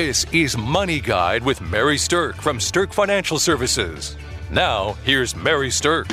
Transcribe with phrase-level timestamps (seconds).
[0.00, 4.16] This is Money Guide with Mary Sterk from Sterk Financial Services.
[4.48, 6.08] Now, here's Mary Sterk.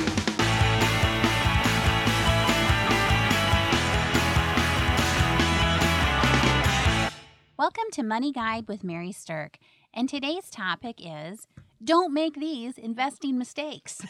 [7.56, 9.54] Welcome to Money Guide with Mary Sterk.
[9.94, 11.46] And today's topic is
[11.82, 14.00] don't make these investing mistakes.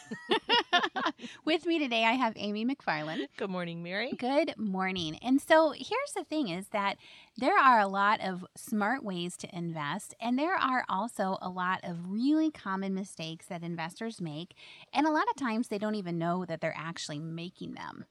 [1.45, 3.27] with me today, I have Amy McFarland.
[3.37, 4.13] Good morning, Mary.
[4.19, 5.19] Good morning.
[5.23, 6.97] And so here's the thing is that
[7.37, 11.81] there are a lot of smart ways to invest, and there are also a lot
[11.83, 14.55] of really common mistakes that investors make.
[14.93, 18.07] And a lot of times they don't even know that they're actually making them.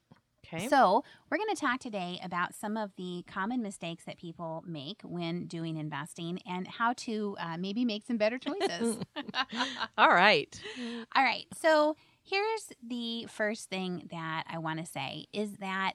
[0.53, 0.67] Okay.
[0.67, 5.01] So, we're going to talk today about some of the common mistakes that people make
[5.03, 8.97] when doing investing and how to uh, maybe make some better choices.
[9.97, 10.59] All right.
[11.15, 11.45] All right.
[11.59, 15.93] So, here's the first thing that I want to say is that,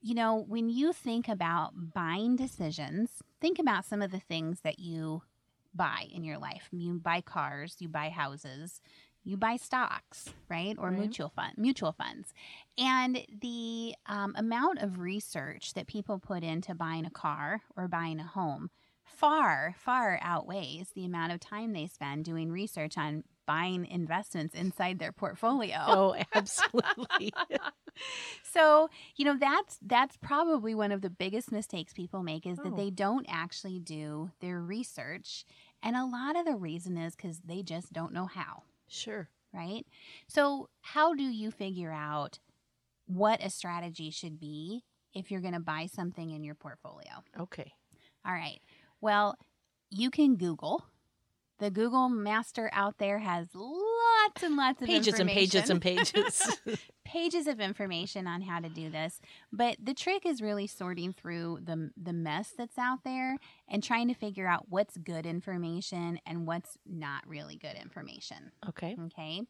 [0.00, 4.78] you know, when you think about buying decisions, think about some of the things that
[4.78, 5.22] you
[5.74, 6.68] buy in your life.
[6.72, 8.80] You buy cars, you buy houses,
[9.24, 10.98] you buy stocks, right, or Right.
[11.00, 12.32] mutual fund mutual funds,
[12.78, 18.20] and the um, amount of research that people put into buying a car or buying
[18.20, 18.70] a home
[19.04, 24.98] far far outweighs the amount of time they spend doing research on buying investments inside
[24.98, 25.76] their portfolio.
[25.88, 27.32] Oh, absolutely.
[28.42, 32.72] So, you know, that's that's probably one of the biggest mistakes people make is that
[32.72, 32.76] Oh.
[32.76, 35.44] they don't actually do their research.
[35.82, 39.28] And a lot of the reason is cuz they just don't know how, sure.
[39.52, 39.86] right?
[40.28, 42.38] So, how do you figure out
[43.06, 47.22] what a strategy should be if you're going to buy something in your portfolio?
[47.38, 47.72] Okay.
[48.26, 48.60] All right.
[49.00, 49.36] Well,
[49.90, 50.86] you can Google.
[51.58, 53.54] The Google master out there has
[54.24, 56.58] lots and lots of Pages and pages and pages.
[57.04, 59.20] pages of information on how to do this.
[59.52, 63.36] But the trick is really sorting through the the mess that's out there
[63.68, 68.52] and trying to figure out what's good information and what's not really good information.
[68.68, 68.96] okay.
[69.06, 69.42] Okay.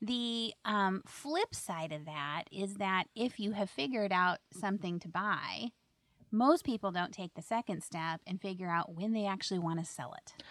[0.00, 5.08] The um, flip side of that is that if you have figured out something to
[5.08, 5.70] buy,
[6.30, 9.84] most people don't take the second step and figure out when they actually want to
[9.84, 10.42] sell it.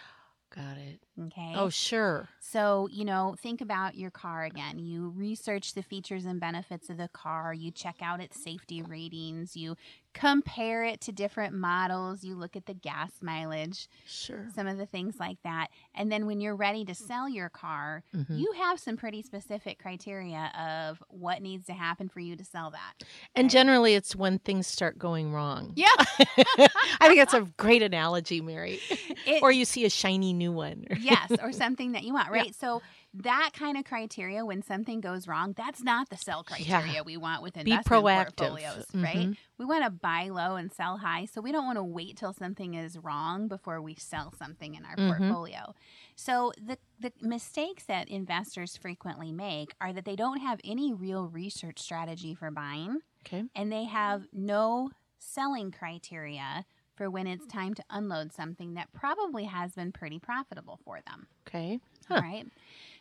[0.54, 1.00] Got it.
[1.18, 1.52] Okay.
[1.56, 2.28] Oh, sure.
[2.40, 4.78] So, you know, think about your car again.
[4.78, 9.56] You research the features and benefits of the car, you check out its safety ratings,
[9.56, 9.76] you
[10.14, 14.46] compare it to different models, you look at the gas mileage, Sure.
[14.54, 15.68] some of the things like that.
[15.94, 18.38] And then when you're ready to sell your car, Mhm.
[18.38, 22.70] you have some pretty specific criteria of what needs to happen for you to sell
[22.70, 23.06] that.
[23.34, 23.50] And right.
[23.50, 25.72] generally, it's when things start going wrong.
[25.76, 25.88] Yeah.
[25.98, 28.78] I think that's a great analogy, Mary.
[29.26, 30.84] It- or you see a shiny new one.
[31.06, 32.42] yes, or something that you want, Yeah.
[32.42, 32.54] right?
[32.54, 32.82] So
[33.14, 36.82] that kind of criteria, when something goes wrong, that's not the sell Yeah.
[36.82, 38.36] criteria we want with Be investment proactive.
[38.36, 39.30] portfolios, right?
[39.30, 39.36] Mhm.
[39.58, 42.32] We want to buy low and sell high, so we don't want to wait till
[42.32, 45.08] something is wrong before we sell something in our Mhm.
[45.18, 45.74] portfolio.
[46.16, 51.28] So the the mistakes that investors frequently make are that they don't have any real
[51.28, 53.44] research strategy for buying, Okay.
[53.54, 56.64] and they have no selling criteria
[56.96, 61.26] for when it's time to unload something that probably has been pretty profitable for them.
[61.46, 61.78] Okay.
[62.10, 62.22] All Huh.
[62.22, 62.46] right.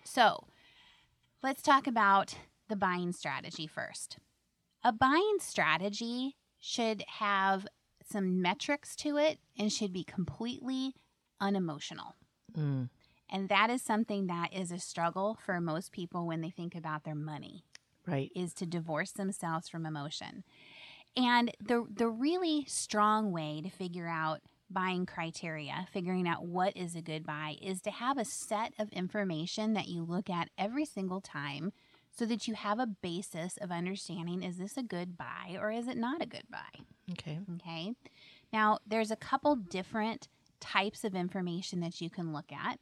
[0.03, 0.45] So
[1.41, 2.35] let's talk about
[2.67, 4.17] the buying strategy first.
[4.83, 7.67] A buying strategy should have
[8.03, 10.93] some metrics to it and should be completely
[11.39, 12.15] unemotional.
[12.55, 12.89] Mm.
[13.29, 17.03] And that is something that is a struggle for most people when they think about
[17.03, 17.63] their money
[18.05, 18.31] Right.
[18.35, 20.43] is to divorce themselves from emotion.
[21.17, 26.95] And the the really strong way to figure out buying criteria, figuring out what is
[26.95, 30.85] a good buy is to have a set of information that you look at every
[30.85, 31.71] single time
[32.11, 35.87] so that you have a basis of understanding is this a good buy or is
[35.87, 36.83] it not a good buy?
[37.11, 37.39] Okay.
[37.55, 37.93] Okay.
[38.51, 40.27] Now, there's a couple different
[40.59, 42.79] types of information that you can look at.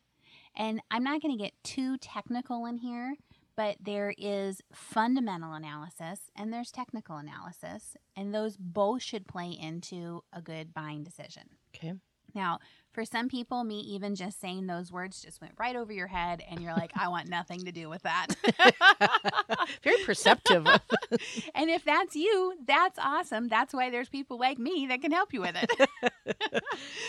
[0.55, 3.15] And I'm not going to get too technical in here,
[3.55, 7.95] but there is fundamental analysis and there's technical analysis.
[8.15, 11.43] And those both should play into a good buying decision.
[11.75, 11.93] Okay.
[12.35, 12.57] Now,
[12.91, 16.41] for some people, me even just saying those words just went right over your head,
[16.49, 18.27] and you're like, I want nothing to do with that.
[19.83, 20.65] Very perceptive.
[21.55, 23.49] and if that's you, that's awesome.
[23.49, 25.89] That's why there's people like me that can help you with it.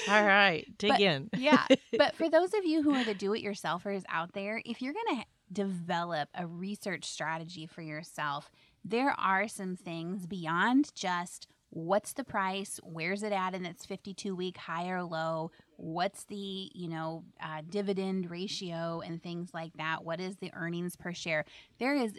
[0.09, 0.67] All right.
[0.79, 1.31] Dig But- in.
[1.37, 1.67] yeah.
[1.97, 4.95] But for those of you who are the do it yourselfers out there, if you're
[4.95, 8.51] going to develop a research strategy for yourself,
[8.85, 14.35] there are some things beyond just what's the price, where's it at in its 52
[14.37, 20.05] week high or low, what's the, you know, uh, dividend ratio and things like that,
[20.05, 21.45] what is the earnings per share.
[21.79, 22.19] There is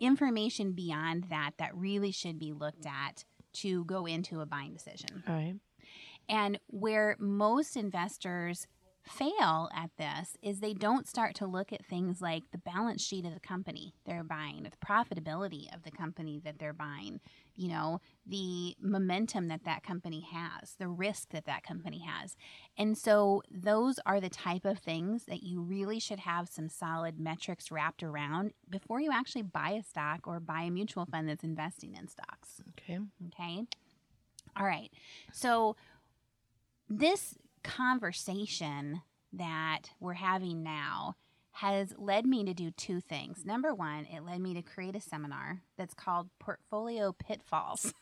[0.00, 5.22] information beyond that that really should be looked at to go into a buying decision.
[5.28, 5.54] All right.
[6.28, 8.66] And where most investors
[9.06, 13.24] fail at this is they don't start to look at things like the balance sheet
[13.24, 17.20] of the company they're buying, the profitability of the company that they're buying,
[17.54, 22.36] you know, the momentum that that company has, the risk that that company has.
[22.78, 27.20] And so those are the type of things that you really should have some solid
[27.20, 31.44] metrics wrapped around before you actually buy a stock or buy a mutual fund that's
[31.44, 32.62] investing in stocks.
[32.70, 32.98] Okay.
[33.28, 33.64] Okay.
[34.56, 34.90] All right.
[35.32, 35.76] So
[36.88, 39.02] this conversation
[39.32, 41.16] that we're having now
[41.54, 43.44] has led me to do two things.
[43.44, 47.94] Number one, it led me to create a seminar that's called Portfolio Pitfalls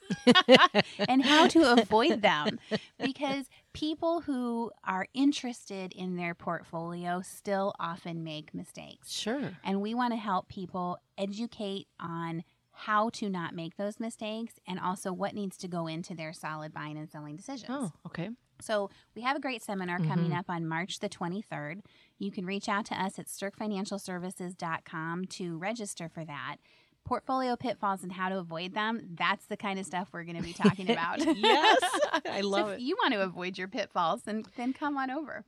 [1.08, 2.58] and how to avoid them.
[2.98, 9.12] Because people who are interested in their portfolio still often make mistakes.
[9.12, 9.52] Sure.
[9.62, 14.80] And we want to help people educate on how to not make those mistakes and
[14.80, 17.70] also what needs to go into their solid buying and selling decisions.
[17.70, 18.30] Oh, okay.
[18.62, 20.38] So we have a great seminar coming mm-hmm.
[20.38, 21.80] up on March the 23rd.
[22.18, 26.56] You can reach out to us at sterkfinancialservices.com to register for that.
[27.04, 29.08] Portfolio pitfalls and how to avoid them.
[29.14, 31.18] That's the kind of stuff we're going to be talking about.
[31.36, 31.80] yes.
[32.24, 32.82] I So love if it.
[32.82, 35.44] you want to avoid your pitfalls, then then come on over.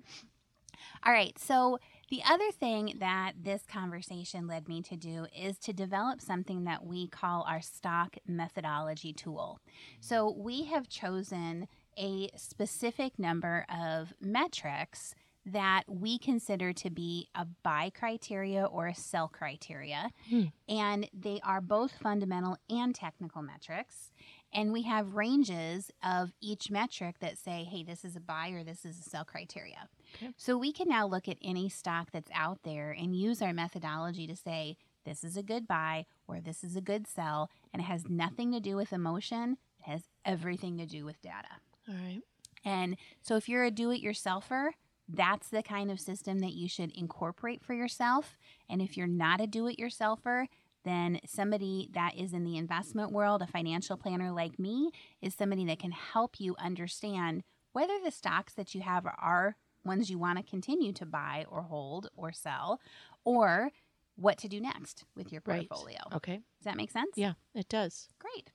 [1.06, 1.38] All right.
[1.38, 1.78] So
[2.10, 6.84] the other thing that this conversation led me to do is to develop something that
[6.84, 9.60] we call our stock methodology tool.
[10.00, 11.68] So we have chosen
[11.98, 15.14] a specific number of metrics
[15.46, 20.10] that we consider to be a buy criteria or a sell criteria.
[20.28, 20.44] Hmm.
[20.68, 24.10] And they are both fundamental and technical metrics.
[24.52, 28.64] And we have ranges of each metric that say, hey, this is a buy or
[28.64, 29.88] this is a sell criteria.
[30.16, 30.32] Okay.
[30.36, 34.26] So we can now look at any stock that's out there and use our methodology
[34.26, 37.50] to say, this is a good buy or this is a good sell.
[37.72, 41.60] And it has nothing to do with emotion, it has everything to do with data.
[41.88, 42.22] All right.
[42.64, 44.70] And so if you're a do it yourselfer,
[45.08, 48.38] that's the kind of system that you should incorporate for yourself.
[48.70, 50.46] And if you're not a do it yourselfer,
[50.84, 54.90] then somebody that is in the investment world, a financial planner like me,
[55.20, 57.42] is somebody that can help you understand
[57.72, 61.62] whether the stocks that you have are ones you want to continue to buy or
[61.62, 62.80] hold or sell,
[63.24, 63.70] or
[64.16, 65.68] what to do next with your Right.
[65.68, 65.98] portfolio.
[66.14, 66.36] Okay.
[66.36, 67.12] Does that make sense?
[67.16, 68.08] Yeah, it does.
[68.18, 68.50] Great.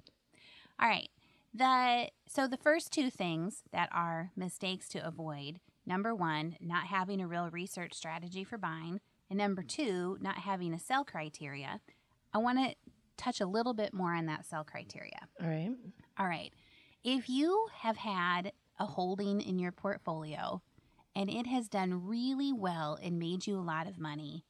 [0.80, 1.10] All right.
[1.54, 5.60] The so the first two things that are mistakes to avoid.
[5.86, 9.00] Number 1, not having a real research strategy for buying,
[9.30, 11.82] and number 2, not having a sell criteria.
[12.32, 12.76] I want to
[13.18, 15.28] touch a little bit more on that sell criteria.
[15.42, 15.72] All right.
[16.18, 16.54] All right.
[17.04, 20.62] If you have had a holding in your portfolio
[21.16, 24.46] and it has done really well and made you a lot of money,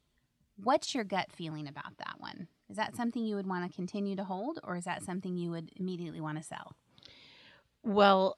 [0.58, 2.48] what's your gut feeling about that one?
[2.70, 5.52] Is that something you would want to continue to hold or is that something you
[5.52, 6.76] would immediately want to sell?
[7.84, 8.38] Well,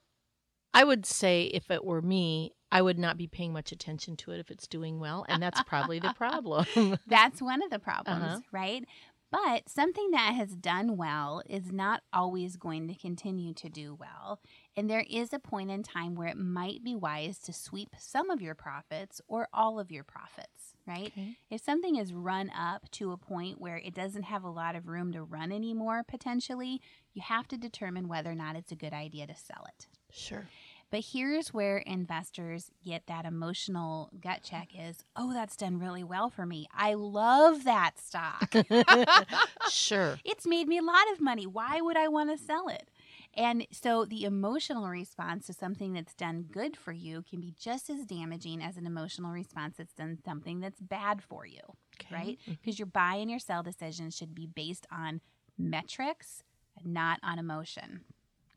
[0.73, 4.31] I would say if it were me, I would not be paying much attention to
[4.31, 6.65] it if it's doing well, and that's probably the problem.
[7.07, 8.39] That's one of the problems, Uh-huh.
[8.53, 8.85] right?
[9.29, 14.39] But something that has done well is not always going to continue to do well.
[14.77, 18.29] And there is a point in time where it might be wise to sweep some
[18.29, 21.07] of your profits or all of your profits, right?
[21.07, 21.37] Okay.
[21.49, 24.87] If something is run up to a point where it doesn't have a lot of
[24.87, 26.81] room to run anymore, potentially,
[27.13, 29.87] you have to determine whether or not it's a good idea to sell it.
[30.09, 30.47] Sure.
[30.89, 36.29] But here's where investors get that emotional gut check is, oh, that's done really well
[36.29, 36.67] for me.
[36.73, 38.53] I love that stock.
[39.69, 40.17] Sure.
[40.25, 41.45] it's made me a lot of money.
[41.45, 42.89] Why would I want to sell it?
[43.33, 47.89] And so the emotional response to something that's done good for you can be just
[47.89, 51.61] as damaging as an emotional response that's done something that's bad for you,
[51.99, 52.13] Okay.
[52.13, 52.39] right?
[52.41, 52.51] Mm-hmm.
[52.61, 55.21] Because your buy and your sell decisions should be based on
[55.57, 56.43] metrics,
[56.83, 58.01] not on emotion.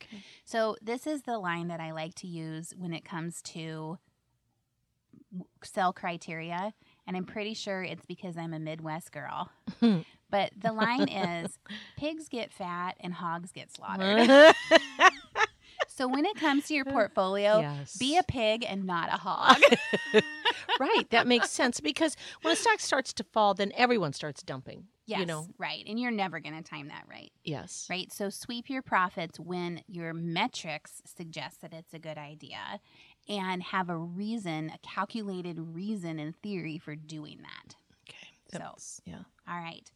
[0.02, 0.22] Okay.
[0.44, 3.98] So this is the line that I like to use when it comes to
[5.62, 6.74] sell criteria,
[7.06, 9.50] and I'm pretty sure it's because I'm a Midwest girl.
[9.80, 10.00] Hmm.
[10.34, 11.58] But the line is
[11.96, 14.28] pigs get fat and hogs get slaughtered.
[15.86, 17.96] so when it comes to your uh, portfolio, yes.
[17.96, 19.62] be a pig and not a hog.
[20.80, 21.08] right.
[21.10, 24.88] That makes sense because when a stock starts to fall, then everyone starts dumping.
[25.06, 25.46] yes, You know.
[25.56, 25.84] right.
[25.86, 27.30] And you're never going to time that right.
[27.44, 27.86] Yes.
[27.88, 28.12] right?
[28.12, 32.80] So sweep your profits when your metrics suggest that it's a good idea
[33.28, 37.76] and have a reason, a calculated reason and theory for doing that.
[38.08, 38.26] Okay.
[38.50, 39.22] So- yeah.
[39.48, 39.90] All right.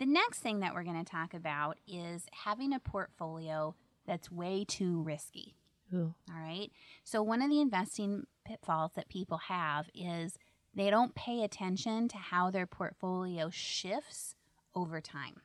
[0.00, 3.74] The next thing that we're going to talk about is having a portfolio
[4.06, 5.54] that's way too risky.
[5.92, 6.14] Ooh.
[6.26, 6.70] All right.
[7.04, 10.38] So, one of the investing pitfalls that people have is
[10.74, 14.36] they don't pay attention to how their portfolio shifts
[14.74, 15.42] over time.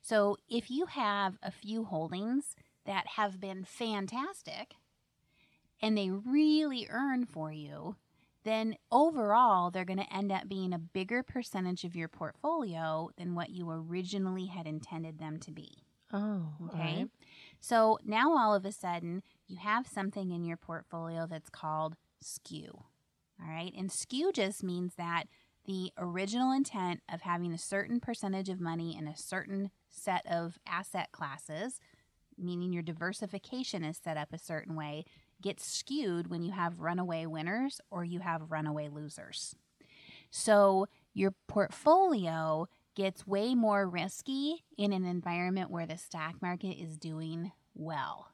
[0.00, 2.56] So, if you have a few holdings
[2.86, 4.76] that have been fantastic
[5.82, 7.96] and they really earn for you,
[8.46, 13.34] then overall they're going to end up being a bigger percentage of your portfolio than
[13.34, 15.82] what you originally had intended them to be.
[16.12, 16.78] Oh, Okay.
[16.78, 17.06] okay.
[17.60, 22.84] So now all of a sudden you have something in your portfolio that's called skew.
[23.42, 23.72] All right.
[23.76, 25.24] And skew just means that
[25.66, 30.58] the original intent of having a certain percentage of money in a certain set of
[30.66, 31.80] asset classes,
[32.38, 35.04] meaning your diversification is set up a certain way,
[35.42, 39.54] gets skewed when you have runaway winners or you have runaway losers.
[40.30, 46.96] So your portfolio gets way more risky in an environment where the stock market is
[46.96, 48.28] doing well.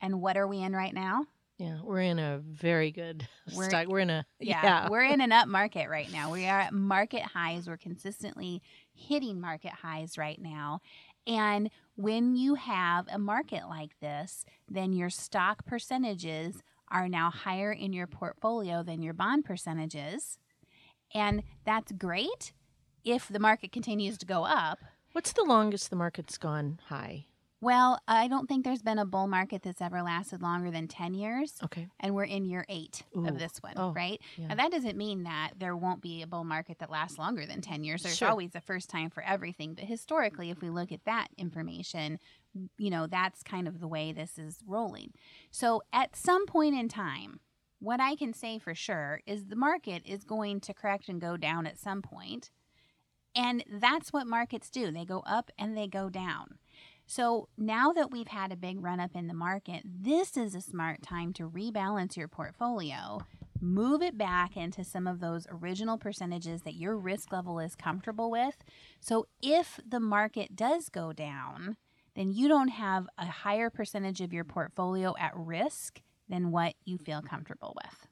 [0.00, 1.26] And what are we in right now?
[1.58, 3.88] Yeah, we're in a very good We're- stock.
[3.88, 4.88] We're in a Yeah, yeah.
[4.90, 6.30] we're in an up market right now.
[6.32, 7.66] We are at market highs.
[7.68, 8.62] We're consistently
[8.94, 10.80] hitting market highs right now.
[11.28, 17.70] And when you have a market like this, then your stock percentages are now higher
[17.70, 20.38] in your portfolio than your bond percentages.
[21.14, 22.52] And that's great
[23.04, 24.78] if the market continues to go up.
[25.12, 27.27] What's the longest the market's gone high?
[27.60, 31.14] Well, I don't think there's been a bull market that's ever lasted longer than 10
[31.14, 31.54] years.
[31.64, 31.88] Okay.
[31.98, 33.26] and we're in year eight Ooh.
[33.26, 34.20] of this one, Oh, right?
[34.36, 34.48] yeah.
[34.48, 37.60] Now, that doesn't mean that there won't be a bull market that lasts longer than
[37.60, 38.02] 10 years.
[38.04, 38.28] There's Sure.
[38.28, 39.74] always a first time for everything.
[39.74, 42.20] But historically, if we look at that information,
[42.76, 45.12] you know, that's kind of the way this is rolling.
[45.50, 47.40] So at some point in time,
[47.80, 51.36] what I can say for sure is the market is going to correct and go
[51.36, 52.50] down at some point.
[53.34, 54.90] And that's what markets do.
[54.90, 56.58] They go up and they go down.
[57.10, 60.60] So now that we've had a big run up in the market, this is a
[60.60, 63.20] smart time to rebalance your portfolio,
[63.62, 68.30] move it back into some of those original percentages that your risk level is comfortable
[68.30, 68.58] with.
[69.00, 71.78] So if the market does go down,
[72.14, 76.98] then you don't have a higher percentage of your portfolio at risk than what you
[76.98, 78.07] feel comfortable with.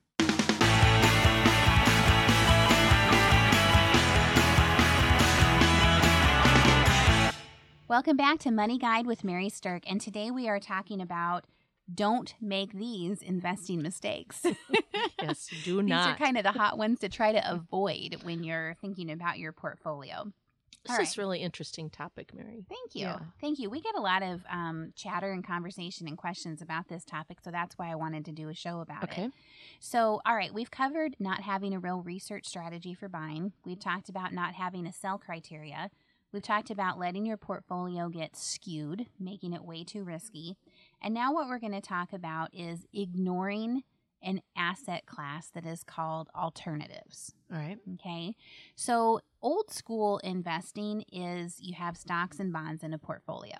[7.88, 11.44] Welcome back to Money Guide with Mary Sterk, and today we are talking about
[11.94, 14.44] don't make these investing mistakes.
[15.22, 16.04] Yes, do not.
[16.04, 19.38] These are kind of the hot ones to try to avoid when you're thinking about
[19.38, 20.32] your portfolio.
[20.84, 21.18] this all is right.
[21.18, 22.64] really interesting topic, Mary.
[22.68, 23.06] Thank you.
[23.06, 23.18] Yeah.
[23.40, 23.70] Thank you.
[23.70, 27.50] We get a lot of um, chatter and conversation and questions about this topic, so
[27.50, 29.10] that's why I wanted to do a show about it.
[29.10, 29.30] Okay.
[29.80, 33.52] So, all right, we've covered not having a real research strategy for buying.
[33.64, 35.90] We've talked about not having a sell criteria.
[36.36, 40.58] We've talked about letting your portfolio get skewed, making it way too risky.
[41.00, 43.84] And now, what we're going to talk about is ignoring
[44.22, 47.32] an asset class that is called alternatives.
[47.50, 47.78] All right.
[47.94, 48.34] Okay.
[48.74, 53.56] So, old school investing is you have stocks and bonds in a portfolio.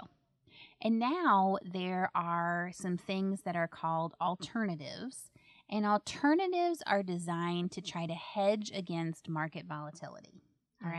[0.83, 5.31] And now there are some things that are called alternatives.
[5.71, 10.43] And alternatives are designed to try to hedge against market volatility.
[10.85, 10.95] All Mhm.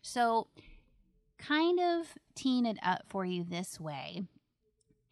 [0.00, 0.48] So,
[1.40, 4.22] kind of teeing it up for you this way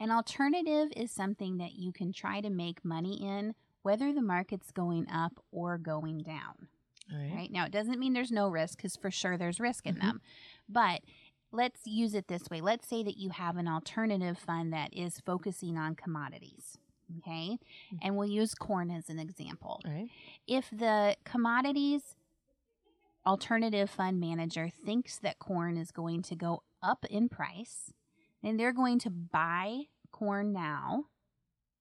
[0.01, 4.71] an alternative is something that you can try to make money in, whether the market's
[4.71, 6.69] going up or going down
[7.13, 7.33] right.
[7.35, 7.51] right?
[7.51, 10.01] Now, it doesn't mean there's no risk because for sure there's risk in Mhm.
[10.03, 10.21] them.
[10.69, 11.03] But
[11.51, 12.61] let's use it this way.
[12.61, 16.79] Let's say that you have an alternative fund that is focusing on commodities.
[17.19, 17.59] Okay.
[17.93, 17.99] Mhm.
[18.03, 19.81] And we'll use corn as an example.
[19.85, 20.11] Right.
[20.47, 22.15] If the commodities
[23.29, 27.93] alternative fund manager thinks that corn is going to go up in price,
[28.43, 31.05] and they're going to buy corn now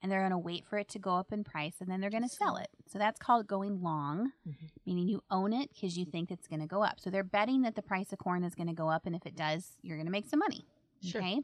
[0.04, 2.12] and they're going to wait for it to go up in price and then they're
[2.12, 2.68] going to sell it.
[2.88, 4.70] So that's called going long, Mhm.
[4.86, 7.00] meaning you own it because you think it's going to go up.
[7.00, 9.25] So they're betting that the price of corn is going to go up and if
[9.25, 10.66] it does, you're going to make some money.
[11.01, 11.22] Sure.
[11.22, 11.42] Okay.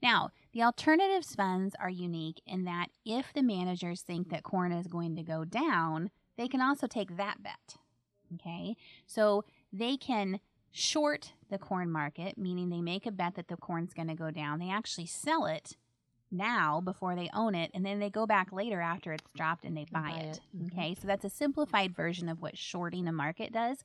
[0.00, 4.86] Now, the alternatives funds are unique in that if the managers think that corn is
[4.86, 7.78] going to go down, they can also take that bet.
[8.34, 8.76] Okay.
[9.06, 13.94] So they can short the corn market, meaning they make a bet that the corn's
[13.94, 14.58] going to go down.
[14.58, 15.76] They actually sell it
[16.30, 19.74] now before they own it, and then they go back later after it's dropped and
[19.76, 20.36] they buy, buy it.
[20.36, 20.40] it.
[20.56, 20.72] Mhm.
[20.72, 20.94] Okay.
[20.94, 23.78] So that's a simplified version of what shorting a market does.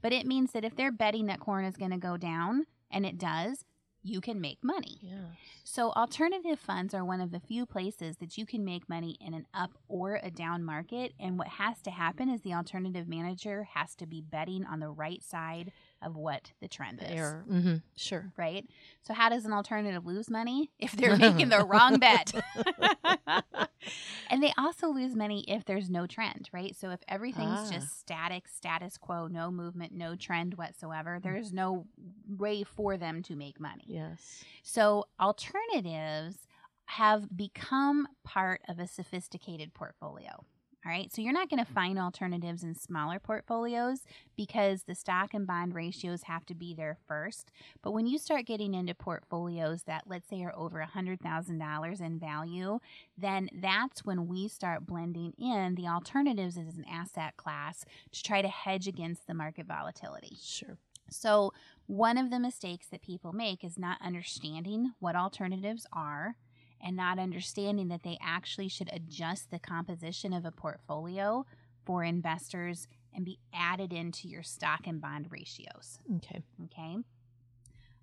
[0.00, 3.04] But it means that if they're betting that corn is going to go down, and
[3.04, 3.64] it does,
[4.02, 4.98] you can make money.
[5.02, 5.34] Yeah.
[5.64, 9.34] So, alternative funds are one of the few places that you can make money in
[9.34, 11.12] an up or a down market.
[11.20, 14.90] And what has to happen is the alternative manager has to be betting on the
[14.90, 17.10] right side of what the trend is.
[17.20, 17.76] Mm-hmm.
[17.96, 18.32] Sure.
[18.36, 18.66] Right?
[19.02, 20.70] So, how does an alternative lose money?
[20.78, 22.32] If they're making the wrong bet.
[24.30, 26.74] and they also lose money if there's no trend, right?
[26.76, 27.70] So, if everything's Ah.
[27.72, 31.22] just static, status quo, no movement, no trend whatsoever, Mm.
[31.22, 31.86] there's no
[32.28, 33.84] way for them to make money.
[33.86, 34.44] Yes.
[34.62, 36.46] So alternatives
[36.86, 40.44] have become part of a sophisticated portfolio.
[40.84, 41.12] All right.
[41.12, 44.00] So you're not going to find alternatives in smaller portfolios
[44.34, 47.52] because the stock and bond ratios have to be there first.
[47.82, 52.78] But when you start getting into portfolios that, let's say, are over $100,000 in value,
[53.18, 58.40] then that's when we start blending in the alternatives as an asset class to try
[58.40, 60.38] to hedge against the market volatility.
[60.40, 60.78] Sure.
[61.10, 61.52] So,
[61.86, 66.36] one of the mistakes that people make is not understanding what alternatives are
[66.82, 71.44] and not understanding that they actually should adjust the composition of a portfolio
[71.84, 75.98] for investors and be added into your stock and bond ratios.
[76.16, 76.42] Okay.
[76.64, 76.96] Okay.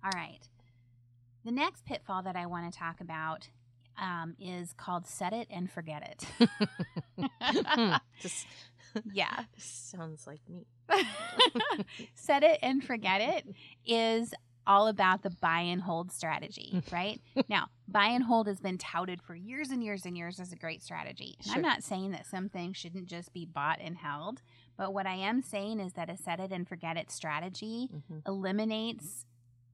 [0.04, 0.40] All right.
[1.44, 3.48] The next pitfall that I want to talk about
[4.00, 6.48] um, is called set it and forget it.
[8.20, 8.46] Just
[9.12, 9.44] yeah.
[9.56, 10.66] sounds like me.
[12.14, 13.46] set it and forget it
[13.86, 14.34] is
[14.68, 17.20] all about the buy and hold strategy, right?
[17.48, 20.56] now, buy and hold has been touted for years and years and years as a
[20.56, 21.34] great strategy.
[21.38, 21.54] And Sure.
[21.56, 24.42] I'm not saying that some things shouldn't just be bought and held,
[24.76, 28.22] but what I am saying is that a set it and forget it strategy Mhm.
[28.28, 29.24] eliminates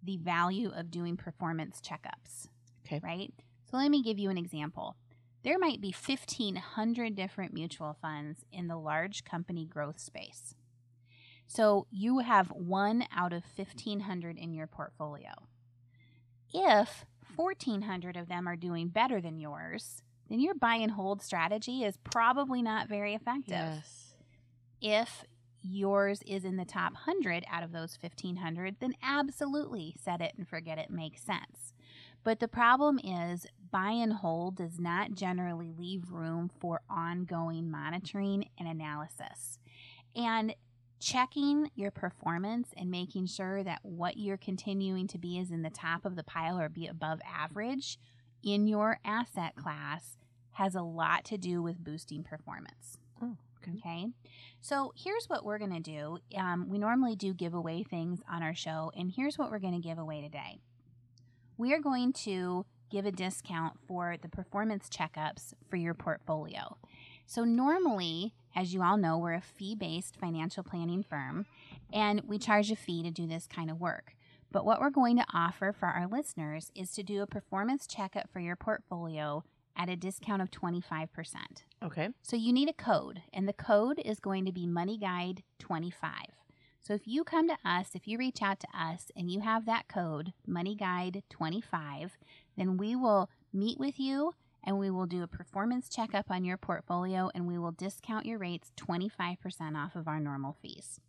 [0.03, 2.49] the value of doing performance checkups.
[2.87, 3.01] Okay.
[3.03, 3.33] Right?
[3.71, 4.97] So let me give you an example.
[5.43, 10.55] There might be 1,500 different mutual funds in the large company growth space.
[11.47, 15.31] So you have one out of 1,500 in your portfolio.
[16.53, 17.05] If
[17.37, 21.97] 1,400 of them are doing better than yours, then your buy and hold strategy is
[22.05, 24.15] probably not very effective Yes.
[24.81, 25.25] if
[25.63, 30.47] yours is in the top 100 out of those 1500 then absolutely set it and
[30.47, 31.73] forget it makes sense
[32.23, 38.47] but the problem is buy and hold does not generally leave room for ongoing monitoring
[38.59, 39.59] and analysis
[40.15, 40.55] and
[41.05, 45.71] checking your performance and making sure that what you're continuing to be is in the
[45.71, 47.99] top of the pile or be above average
[48.43, 50.17] in your asset class
[50.53, 53.79] has a lot to do with boosting performance Oh, okay.
[53.79, 54.07] Okay.
[54.61, 56.19] So here's what we're going to do.
[56.37, 59.81] Um, we normally do give away things on our show, and here's what we're going
[59.81, 60.59] to give away today.
[61.57, 66.77] We are going to give a discount for the performance checkups for your portfolio.
[67.27, 71.47] So, normally, as you all know, we're a fee based financial planning firm,
[71.93, 74.15] and we charge a fee to do this kind of work.
[74.51, 78.31] But what we're going to offer for our listeners is to do a performance checkup
[78.31, 79.43] for your portfolio
[79.77, 81.09] at a discount of 25%.
[81.83, 82.11] Okay.
[82.23, 86.11] So you need a code, and the code is going to be Money Guide 25.
[86.81, 89.65] So if you come to us, if you reach out to us and you have
[89.67, 92.19] that code, Money Guide 25,
[92.57, 94.35] then we will meet with you
[94.65, 98.39] and we will do a performance checkup on your portfolio and we will discount your
[98.39, 99.37] rates 25%
[99.77, 101.01] off of our normal fees.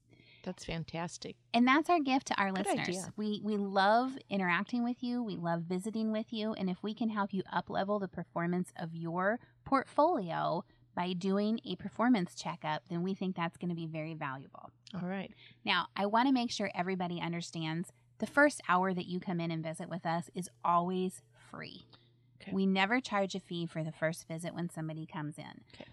[0.44, 1.36] That's fantastic.
[1.56, 2.88] And that's our gift to our Good listeners.
[2.88, 3.14] idea.
[3.18, 5.24] We we love interacting with you.
[5.24, 6.54] We love visiting with you.
[6.54, 10.64] And if we can help you up level the performance of your portfolio
[10.96, 14.70] by doing a performance checkup, then we think that's going to be very valuable.
[14.94, 15.32] All right.
[15.66, 19.52] Now, I want to make sure everybody understands the first hour that you come in
[19.52, 21.86] and visit with us is always free.
[22.42, 22.52] Okay.
[22.54, 25.62] We never charge a fee for the first visit when somebody comes in.
[25.74, 25.86] Okay.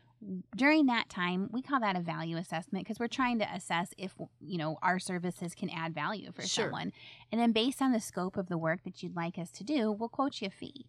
[0.55, 4.15] During that time, we call that a value assessment because we're trying to assess if
[4.41, 6.67] you know our services can add value for Sure.
[6.67, 6.93] someone.
[7.33, 9.91] And then based on the scope of the work that you'd like us to do,
[9.91, 10.87] we'll quote you a fee.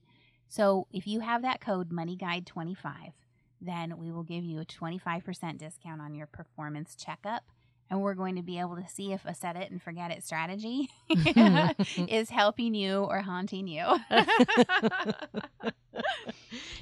[0.48, 3.14] So if you have that code Money Guide 25,
[3.60, 7.44] then we will give you a 25% discount on your performance checkup
[7.94, 10.24] and we're going to be able to see if a set it and forget it
[10.24, 10.90] strategy
[12.08, 13.86] is helping you or haunting you.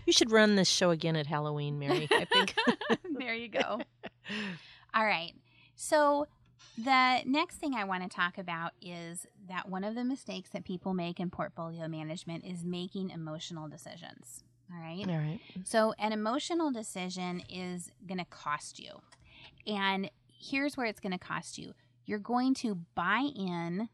[0.06, 2.08] you should run this show again at Halloween, Mary.
[2.10, 2.56] I think.
[3.20, 3.82] there you go.
[4.94, 5.34] All right.
[5.76, 6.28] So,
[6.78, 10.64] the next thing I want to talk about is that one of the mistakes that
[10.64, 14.46] people make in portfolio management is making emotional decisions.
[14.74, 15.06] All right.
[15.10, 15.42] All right.
[15.66, 19.02] So, an emotional decision is going to cost you.
[19.68, 20.10] And
[20.42, 21.74] here's where it's going to cost you
[22.06, 23.88] you're going to buy in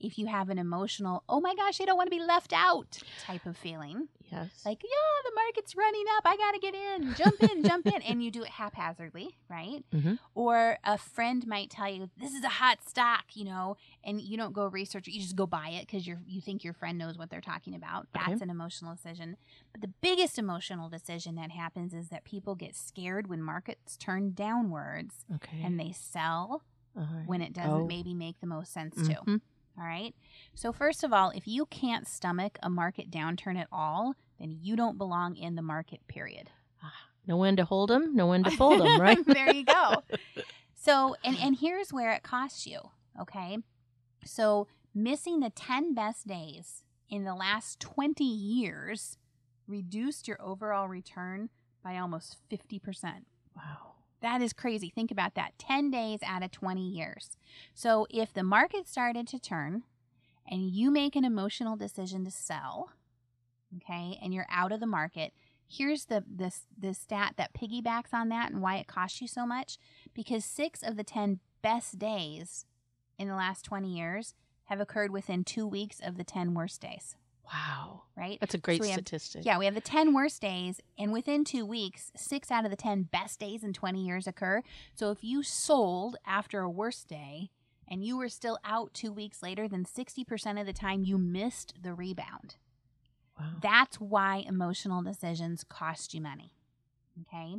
[0.00, 2.98] if you have an emotional, oh my gosh, I don't want to be left out
[3.22, 4.08] type of feeling.
[4.30, 4.62] Yes.
[4.64, 6.22] Like, yeah, the market's running up.
[6.24, 7.14] I got to get in.
[7.14, 8.00] Jump in, jump in.
[8.02, 9.84] And you do it haphazardly, right?
[9.92, 10.18] Mhm.
[10.34, 14.36] Or a friend might tell you, this is a hot stock, you know, and you
[14.36, 15.12] don't go research it.
[15.12, 17.74] You just go buy it because you you think your friend knows what they're talking
[17.74, 18.06] about.
[18.16, 18.24] Okay.
[18.30, 19.36] That's an emotional decision.
[19.72, 24.32] But the biggest emotional decision that happens is that people get scared when markets turn
[24.32, 25.60] downwards okay.
[25.62, 26.62] and they sell
[26.94, 27.26] right.
[27.26, 27.86] when it doesn't Oh.
[27.86, 29.40] maybe make the most sense to.
[29.78, 30.14] All right.
[30.54, 34.76] So, first of all, if you can't stomach a market downturn at all, then you
[34.76, 36.50] don't belong in the market, period.
[36.82, 36.92] Ah,
[37.26, 39.24] know when to hold them, know when to fold them, right?
[39.26, 40.02] there you go.
[40.82, 42.80] So, and, and here's where it costs you.
[43.20, 43.58] Okay.
[44.24, 49.18] So, missing the 10 best days in the last 20 years
[49.66, 51.50] reduced your overall return
[51.84, 52.80] by almost 50%.
[53.54, 53.89] wow.
[54.22, 54.90] That is crazy.
[54.90, 57.38] Think about that 10 days out of 20 years.
[57.74, 59.84] So if the market started to turn
[60.48, 62.90] and you make an emotional decision to sell,
[63.76, 65.32] okay, and you're out of the market,
[65.66, 69.46] here's the this the stat that piggybacks on that and why it costs you so
[69.46, 69.78] much
[70.12, 72.66] because 6 of the 10 best days
[73.18, 77.16] in the last 20 years have occurred within 2 weeks of the 10 worst days.
[77.52, 78.02] Wow.
[78.16, 78.38] Right?
[78.40, 79.44] That's a great So have- statistic.
[79.44, 82.76] Yeah, we have the 10 worst days, and within two weeks, six out of the
[82.76, 84.62] 10 best days in 20 years occur.
[84.94, 87.50] So if you sold after a worst day
[87.88, 91.74] and you were still out two weeks later, then 60% of the time you missed
[91.82, 92.56] the rebound.
[93.38, 93.52] Wow.
[93.62, 96.52] That's why emotional decisions cost you money.
[97.22, 97.56] Okay.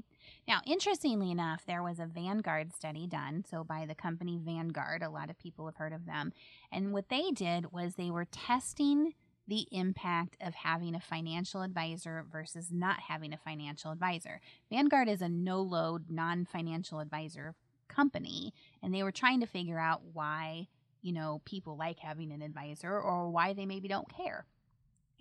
[0.48, 3.44] Now, interestingly enough, there was a Vanguard study done.
[3.50, 6.34] So, by the company Vanguard, a lot of people have heard of them.
[6.72, 9.14] And what they did was they were testing
[9.52, 14.40] the impact of having a financial advisor versus not having a financial advisor.
[14.72, 17.54] Vanguard is a no load, non financial advisor
[17.90, 20.70] company, and they were trying to figure out why,
[21.02, 24.46] you know, people like having an advisor or why they maybe don't care.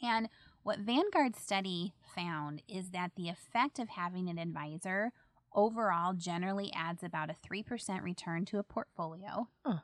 [0.00, 0.28] And
[0.62, 5.10] what Vanguard's study found is that the effect of having an advisor
[5.52, 9.48] overall generally adds about a 3% return to a portfolio.
[9.66, 9.78] Huh.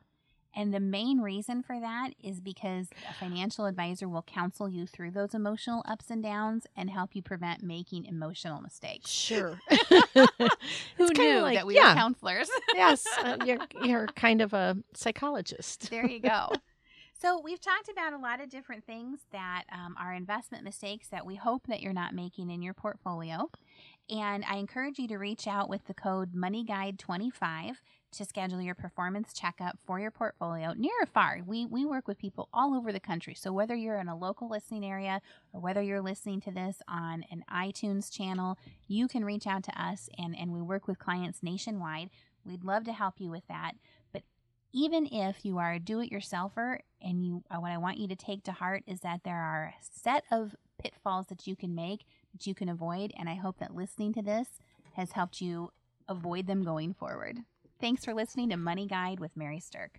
[0.57, 5.11] And the main reason for that is because a financial advisor will counsel you through
[5.11, 9.11] those emotional ups and downs and help you prevent making emotional mistakes.
[9.11, 9.61] Sure.
[10.97, 11.91] Who knew like- that we yeah.
[11.91, 12.49] were counselors?
[12.75, 15.91] yes, uh, you're you're kind of a psychologist.
[15.91, 16.53] There you go.
[17.19, 21.25] So, we've talked about a lot of different things that um, are investment mistakes that
[21.25, 23.51] we hope that you're not making in your portfolio.
[24.11, 27.77] And I encourage you to reach out with the code MoneyGuide25
[28.17, 31.41] to schedule your performance checkup for your portfolio near or far.
[31.47, 33.35] We, we work with people all over the country.
[33.35, 35.21] So, whether you're in a local listening area
[35.53, 39.83] or whether you're listening to this on an iTunes channel, you can reach out to
[39.83, 42.11] us and, and we work with clients nationwide.
[42.45, 43.73] We'd love to help you with that.
[44.13, 44.23] But
[44.73, 48.45] even if you are a do-it-yourselfer and you uh, what I want you to take
[48.45, 52.47] to heart is that there are a set of pitfalls that you can make that
[52.47, 54.49] you can avoid and I hope that listening to this
[54.95, 55.71] has helped you
[56.09, 57.39] avoid them going forward.
[57.79, 59.91] Thanks for listening to Money Guide with Mary Sterk.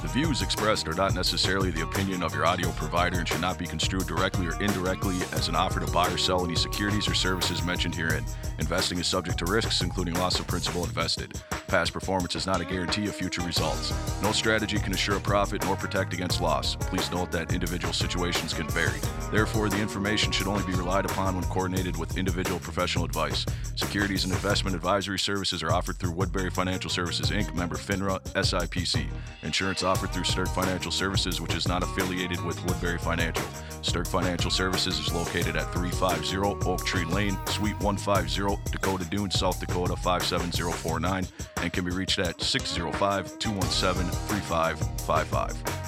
[0.00, 3.58] The views expressed are not necessarily the opinion of your audio provider and should not
[3.58, 7.14] be construed directly or indirectly as an offer to buy or sell any securities or
[7.14, 8.24] services mentioned herein.
[8.60, 11.34] Investing is subject to risks, including loss of principal invested.
[11.70, 13.92] Past performance is not a guarantee of future results.
[14.24, 16.74] No strategy can assure a profit nor protect against loss.
[16.74, 18.98] Please note that individual situations can vary.
[19.30, 23.46] Therefore, the information should only be relied upon when coordinated with individual professional advice.
[23.76, 29.06] Securities and investment advisory services are offered through Woodbury Financial Services Inc., member FINRA, SIPC.
[29.44, 33.44] Insurance offered through Sterk Financial Services, which is not affiliated with Woodbury Financial.
[33.82, 39.60] Sterk Financial Services is located at 350 Oak Tree Lane, Suite 150, Dakota Dunes, South
[39.60, 41.26] Dakota 57049,
[41.62, 45.79] and can be reached at 605 217 3555.